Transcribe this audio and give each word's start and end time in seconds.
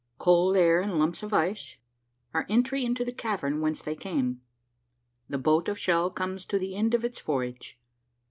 COLD 0.17 0.57
AIR 0.57 0.79
AND 0.81 0.97
LUMPS 0.97 1.21
OF 1.21 1.31
ICE.— 1.31 1.75
OUR 2.33 2.47
ENTRY 2.49 2.83
INTO 2.83 3.05
THE 3.05 3.11
CAVERN 3.11 3.61
WHENCE 3.61 3.83
THEY 3.83 3.93
CAME.— 3.95 4.41
THE 5.29 5.37
BOAT 5.37 5.67
OF 5.69 5.77
SHELL 5.77 6.09
COMES 6.09 6.45
TO 6.45 6.57
THE 6.57 6.73
END 6.75 6.95
OF 6.95 7.05
ITS 7.05 7.19
VOYAGE. 7.21 7.77